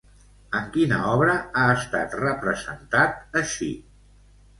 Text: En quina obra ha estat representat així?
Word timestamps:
En 0.59 0.63
quina 0.77 1.01
obra 1.09 1.35
ha 1.59 1.65
estat 1.73 2.15
representat 2.21 3.37
així? 3.43 3.69